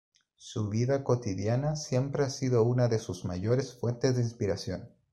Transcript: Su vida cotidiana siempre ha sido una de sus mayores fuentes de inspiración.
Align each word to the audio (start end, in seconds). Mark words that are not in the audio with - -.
Su 0.39 0.67
vida 0.69 1.03
cotidiana 1.03 1.75
siempre 1.75 2.23
ha 2.23 2.31
sido 2.31 2.63
una 2.63 2.87
de 2.87 2.97
sus 2.97 3.23
mayores 3.23 3.75
fuentes 3.79 4.15
de 4.15 4.23
inspiración. 4.23 4.89